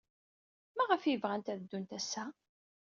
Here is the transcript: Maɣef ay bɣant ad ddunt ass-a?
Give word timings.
Maɣef 0.75 1.01
ay 1.03 1.17
bɣant 1.21 1.51
ad 1.51 1.57
ddunt 1.61 1.91
ass-a? 1.97 2.23